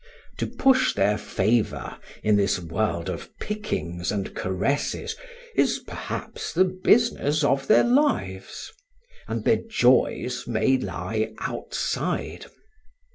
To 0.39 0.47
push 0.47 0.95
their 0.95 1.15
favour 1.15 1.95
in 2.23 2.35
this 2.35 2.57
world 2.59 3.07
of 3.07 3.29
pickings 3.37 4.11
and 4.11 4.33
caresses 4.33 5.15
is, 5.55 5.77
perhaps, 5.77 6.51
the 6.53 6.63
business 6.65 7.43
of 7.43 7.67
their 7.67 7.83
lives; 7.83 8.71
and 9.27 9.43
their 9.45 9.59
joys 9.69 10.47
may 10.47 10.79
lie 10.79 11.33
outside. 11.37 12.47